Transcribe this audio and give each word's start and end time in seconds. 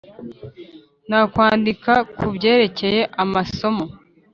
nakwandika 1.09 1.93
kubyerekeye 2.17 2.99
amasomo. 3.23 3.85